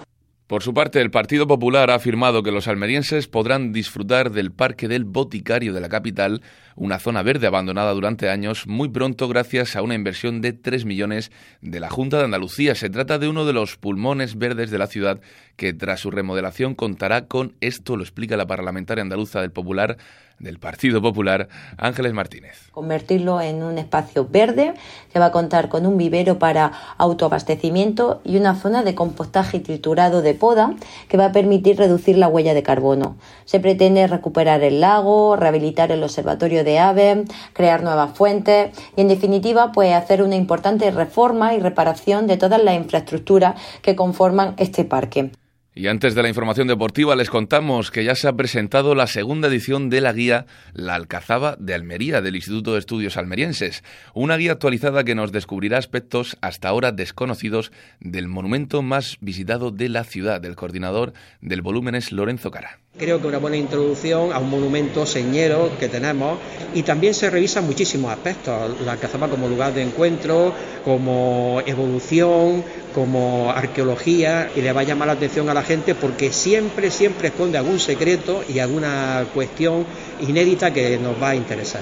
Por 0.47 0.61
su 0.61 0.75
parte, 0.75 1.01
el 1.01 1.09
Partido 1.09 1.47
Popular 1.47 1.89
ha 1.89 1.95
afirmado 1.95 2.43
que 2.43 2.51
los 2.51 2.67
almerienses 2.67 3.27
podrán 3.27 3.71
disfrutar 3.71 4.29
del 4.29 4.51
Parque 4.51 4.87
del 4.87 5.03
Boticario 5.03 5.73
de 5.73 5.81
la 5.81 5.89
capital, 5.89 6.43
una 6.75 6.99
zona 6.99 7.23
verde 7.23 7.47
abandonada 7.47 7.91
durante 7.93 8.29
años, 8.29 8.67
muy 8.67 8.89
pronto 8.89 9.27
gracias 9.27 9.75
a 9.75 9.81
una 9.81 9.95
inversión 9.95 10.41
de 10.41 10.53
3 10.53 10.85
millones 10.85 11.31
de 11.61 11.79
la 11.79 11.89
Junta 11.89 12.19
de 12.19 12.25
Andalucía. 12.25 12.75
Se 12.75 12.91
trata 12.91 13.17
de 13.17 13.27
uno 13.27 13.45
de 13.45 13.53
los 13.53 13.75
pulmones 13.75 14.37
verdes 14.37 14.69
de 14.69 14.77
la 14.77 14.85
ciudad 14.85 15.19
que 15.55 15.73
tras 15.73 16.01
su 16.01 16.11
remodelación 16.11 16.75
contará 16.75 17.25
con 17.25 17.55
esto, 17.59 17.97
lo 17.97 18.03
explica 18.03 18.37
la 18.37 18.45
parlamentaria 18.45 19.01
andaluza 19.01 19.41
del 19.41 19.51
Popular, 19.51 19.97
del 20.39 20.59
Partido 20.59 21.01
Popular, 21.01 21.47
Ángeles 21.77 22.13
Martínez. 22.13 22.69
Convertirlo 22.71 23.41
en 23.41 23.63
un 23.63 23.77
espacio 23.77 24.27
verde 24.29 24.73
que 25.11 25.19
va 25.19 25.27
a 25.27 25.31
contar 25.31 25.69
con 25.69 25.85
un 25.85 25.97
vivero 25.97 26.39
para 26.39 26.71
autoabastecimiento 26.97 28.21
y 28.23 28.37
una 28.37 28.55
zona 28.55 28.83
de 28.83 28.95
compostaje 28.95 29.57
y 29.57 29.59
triturado 29.61 30.21
de 30.21 30.33
poda 30.33 30.75
que 31.07 31.17
va 31.17 31.25
a 31.25 31.31
permitir 31.31 31.77
reducir 31.77 32.17
la 32.17 32.27
huella 32.27 32.53
de 32.53 32.63
carbono. 32.63 33.17
Se 33.45 33.59
pretende 33.59 34.07
recuperar 34.07 34.61
el 34.63 34.81
lago, 34.81 35.35
rehabilitar 35.35 35.91
el 35.91 36.03
observatorio 36.03 36.63
de 36.63 36.79
aves, 36.79 37.17
crear 37.53 37.83
nuevas 37.83 38.17
fuentes 38.17 38.77
y 38.95 39.01
en 39.01 39.07
definitiva 39.07 39.71
pues 39.71 39.93
hacer 39.93 40.21
una 40.21 40.35
importante 40.35 40.91
reforma 40.91 41.53
y 41.53 41.59
reparación 41.59 42.27
de 42.27 42.37
todas 42.37 42.63
las 42.63 42.75
infraestructuras 42.75 43.55
que 43.81 43.95
conforman 43.95 44.55
este 44.57 44.83
parque. 44.83 45.31
Y 45.77 45.87
antes 45.87 46.15
de 46.15 46.23
la 46.23 46.29
información 46.29 46.69
deportiva 46.69 47.17
les 47.17 47.29
contamos 47.29 47.91
que 47.91 48.05
ya 48.05 48.15
se 48.15 48.29
ha 48.29 48.33
presentado 48.37 48.95
la 48.95 49.07
segunda 49.07 49.49
edición 49.49 49.89
de 49.89 49.99
la 49.99 50.13
guía 50.13 50.45
La 50.73 50.95
Alcazaba 50.95 51.57
de 51.59 51.73
Almería 51.73 52.21
del 52.21 52.37
Instituto 52.37 52.71
de 52.71 52.79
Estudios 52.79 53.17
Almerienses, 53.17 53.83
una 54.13 54.37
guía 54.37 54.53
actualizada 54.53 55.03
que 55.03 55.15
nos 55.15 55.33
descubrirá 55.33 55.77
aspectos 55.77 56.37
hasta 56.39 56.69
ahora 56.69 56.93
desconocidos 56.93 57.73
del 57.99 58.29
monumento 58.29 58.83
más 58.83 59.17
visitado 59.19 59.69
de 59.69 59.89
la 59.89 60.05
ciudad. 60.05 60.45
El 60.45 60.55
coordinador 60.55 61.11
del 61.41 61.61
volumen 61.61 61.95
es 61.95 62.13
Lorenzo 62.13 62.51
Cara. 62.51 62.79
Creo 62.97 63.19
que 63.19 63.27
una 63.27 63.39
buena 63.39 63.57
introducción 63.57 64.31
a 64.31 64.39
un 64.39 64.49
monumento 64.49 65.05
señero 65.05 65.69
que 65.77 65.89
tenemos 65.89 66.39
y 66.73 66.83
también 66.83 67.13
se 67.13 67.29
revisan 67.29 67.65
muchísimos 67.65 68.09
aspectos, 68.09 68.79
la 68.85 68.93
Alcazaba 68.93 69.27
como 69.27 69.49
lugar 69.49 69.73
de 69.73 69.81
encuentro, 69.81 70.53
como 70.85 71.61
evolución, 71.65 72.63
como 72.93 73.51
arqueología 73.51 74.49
y 74.55 74.61
le 74.61 74.71
va 74.71 74.81
a 74.81 74.83
llamar 74.85 75.07
la 75.07 75.13
atención 75.13 75.49
a 75.49 75.53
la 75.53 75.63
gente 75.63 75.93
porque 75.93 76.31
siempre, 76.31 76.89
siempre 76.89 77.27
esconde 77.27 77.57
algún 77.57 77.81
secreto 77.81 78.45
y 78.47 78.59
alguna 78.59 79.25
cuestión 79.33 79.85
inédita 80.21 80.71
que 80.71 80.97
nos 80.97 81.21
va 81.21 81.31
a 81.31 81.35
interesar. 81.35 81.81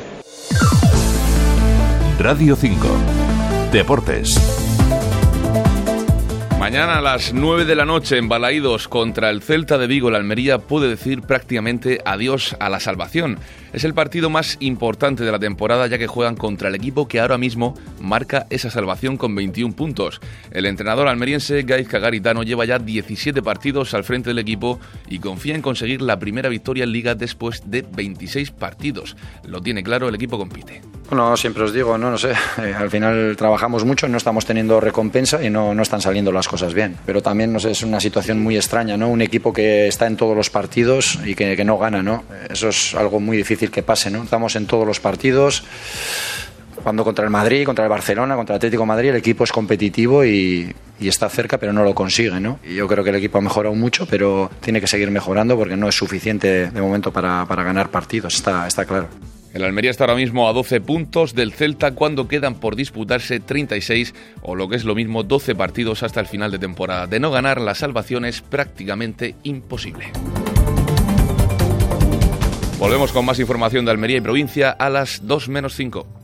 Radio 2.17 2.55
5. 2.55 2.87
Deportes. 3.71 4.62
Mañana 6.63 6.99
a 6.99 7.01
las 7.01 7.33
9 7.33 7.65
de 7.65 7.75
la 7.75 7.83
noche 7.83 8.17
en 8.17 8.29
Balaídos 8.29 8.87
contra 8.87 9.29
el 9.29 9.41
Celta 9.41 9.77
de 9.77 9.85
Vigo, 9.85 10.09
la 10.09 10.17
Almería 10.17 10.59
puede 10.59 10.87
decir 10.87 11.21
prácticamente 11.21 11.99
adiós 12.05 12.55
a 12.57 12.69
la 12.69 12.79
salvación. 12.79 13.37
Es 13.73 13.83
el 13.83 13.93
partido 13.93 14.29
más 14.29 14.55
importante 14.61 15.25
de 15.25 15.31
la 15.33 15.39
temporada 15.39 15.87
ya 15.87 15.97
que 15.97 16.07
juegan 16.07 16.37
contra 16.37 16.69
el 16.69 16.75
equipo 16.75 17.05
que 17.05 17.19
ahora 17.19 17.37
mismo 17.37 17.77
marca 17.99 18.47
esa 18.49 18.69
salvación 18.69 19.17
con 19.17 19.35
21 19.35 19.75
puntos. 19.75 20.21
El 20.51 20.65
entrenador 20.65 21.09
almeriense 21.09 21.63
Gaizka 21.63 21.99
Garitano 21.99 22.43
lleva 22.43 22.63
ya 22.63 22.79
17 22.79 23.41
partidos 23.41 23.93
al 23.93 24.05
frente 24.05 24.29
del 24.29 24.39
equipo 24.39 24.79
y 25.09 25.19
confía 25.19 25.55
en 25.55 25.61
conseguir 25.61 26.01
la 26.01 26.17
primera 26.17 26.47
victoria 26.47 26.85
en 26.85 26.93
liga 26.93 27.13
después 27.13 27.61
de 27.65 27.81
26 27.81 28.51
partidos. 28.51 29.17
Lo 29.45 29.61
tiene 29.61 29.83
claro, 29.83 30.07
el 30.07 30.15
equipo 30.15 30.37
compite. 30.37 30.92
Bueno, 31.13 31.37
siempre 31.37 31.61
os 31.61 31.71
digo, 31.71 31.95
no, 31.95 32.09
no 32.09 32.17
sé, 32.17 32.31
eh, 32.31 32.73
al 32.75 32.89
final 32.89 33.35
trabajamos 33.37 33.85
mucho, 33.85 34.07
no 34.07 34.17
estamos 34.17 34.47
teniendo 34.47 34.79
recompensa 34.79 35.43
y 35.43 35.51
no, 35.51 35.75
no 35.75 35.83
están 35.83 36.01
saliendo 36.01 36.31
las 36.31 36.47
cosas 36.47 36.73
bien. 36.73 36.97
Pero 37.05 37.21
también, 37.21 37.53
no 37.53 37.59
sé, 37.59 37.69
es 37.69 37.83
una 37.83 37.99
situación 37.99 38.41
muy 38.41 38.55
extraña, 38.55 38.97
¿no? 38.97 39.09
Un 39.09 39.21
equipo 39.21 39.53
que 39.53 39.87
está 39.87 40.07
en 40.07 40.17
todos 40.17 40.35
los 40.35 40.49
partidos 40.49 41.19
y 41.23 41.35
que, 41.35 41.63
no 41.63 41.77
gana, 41.77 42.01
¿no? 42.01 42.23
Eso 42.49 42.69
es 42.69 42.95
algo 42.95 43.19
muy 43.19 43.37
difícil 43.37 43.69
que 43.69 43.83
pase, 43.83 44.09
¿no? 44.09 44.23
Estamos 44.23 44.55
en 44.55 44.65
todos 44.65 44.87
los 44.87 44.99
partidos, 44.99 45.63
cuando 46.81 47.03
contra 47.03 47.23
el 47.23 47.29
Madrid, 47.29 47.63
contra 47.63 47.85
el 47.85 47.91
Barcelona, 47.91 48.35
contra 48.35 48.55
el 48.55 48.57
Atlético 48.57 48.87
Madrid, 48.87 49.09
el 49.09 49.17
equipo 49.17 49.43
es 49.43 49.51
competitivo 49.51 50.25
y, 50.25 50.73
y, 50.99 51.07
está 51.07 51.29
cerca, 51.29 51.59
pero 51.59 51.73
no 51.73 51.83
lo 51.83 51.93
consigue, 51.93 52.39
¿no? 52.39 52.57
Y 52.67 52.73
yo 52.73 52.87
creo 52.87 53.03
que 53.03 53.11
el 53.11 53.17
equipo 53.17 53.37
ha 53.37 53.41
mejorado 53.41 53.75
mucho, 53.75 54.07
pero 54.07 54.49
tiene 54.61 54.81
que 54.81 54.87
seguir 54.87 55.11
mejorando 55.11 55.55
porque 55.57 55.77
no 55.77 55.87
es 55.87 55.95
suficiente 55.95 56.71
de 56.71 56.81
momento 56.81 57.13
para, 57.13 57.45
para 57.45 57.61
ganar 57.61 57.89
partidos, 57.89 58.33
está, 58.33 58.65
está 58.65 58.85
claro. 58.85 59.09
El 59.53 59.63
Almería 59.63 59.91
está 59.91 60.05
ahora 60.05 60.15
mismo 60.15 60.49
a 60.49 60.53
12 60.53 60.81
puntos 60.81 61.35
del 61.35 61.53
Celta 61.53 61.91
cuando 61.91 62.27
quedan 62.27 62.55
por 62.55 62.75
disputarse 62.75 63.39
36 63.39 64.15
o 64.41 64.55
lo 64.55 64.67
que 64.67 64.75
es 64.75 64.83
lo 64.83 64.95
mismo 64.95 65.21
12 65.21 65.53
partidos 65.53 66.01
hasta 66.01 66.19
el 66.19 66.25
final 66.25 66.49
de 66.49 66.57
temporada. 66.57 67.05
De 67.05 67.19
no 67.19 67.29
ganar, 67.29 67.61
la 67.61 67.75
salvación 67.75 68.25
es 68.25 68.41
prácticamente 68.41 69.35
imposible. 69.43 70.11
Volvemos 72.79 73.11
con 73.11 73.25
más 73.25 73.39
información 73.39 73.85
de 73.85 73.91
Almería 73.91 74.17
y 74.17 74.21
provincia 74.21 74.71
a 74.71 74.89
las 74.89 75.25
2 75.27 75.49
menos 75.49 75.75
5. 75.75 76.22